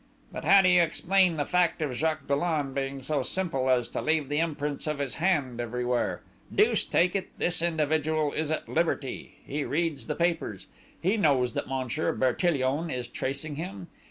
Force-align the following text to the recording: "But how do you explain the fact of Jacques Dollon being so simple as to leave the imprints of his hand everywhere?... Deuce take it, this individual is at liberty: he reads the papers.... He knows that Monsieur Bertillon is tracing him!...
"But 0.31 0.45
how 0.45 0.63
do 0.63 0.69
you 0.69 0.81
explain 0.81 1.37
the 1.37 1.45
fact 1.45 1.79
of 1.79 1.93
Jacques 1.93 2.25
Dollon 2.27 2.73
being 2.73 3.03
so 3.03 3.21
simple 3.21 3.69
as 3.69 3.87
to 3.89 4.01
leave 4.01 4.29
the 4.29 4.39
imprints 4.39 4.87
of 4.87 4.97
his 4.97 5.17
hand 5.21 5.59
everywhere?... 5.61 6.23
Deuce 6.51 6.83
take 6.83 7.15
it, 7.15 7.29
this 7.37 7.61
individual 7.61 8.33
is 8.33 8.49
at 8.49 8.67
liberty: 8.67 9.35
he 9.45 9.63
reads 9.63 10.07
the 10.07 10.15
papers.... 10.15 10.65
He 10.99 11.17
knows 11.17 11.53
that 11.53 11.67
Monsieur 11.69 12.13
Bertillon 12.13 12.89
is 12.89 13.07
tracing 13.07 13.57
him!... 13.57 13.89